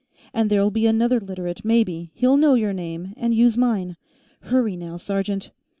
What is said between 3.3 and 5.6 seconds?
use mine. Hurry, now, sergeant."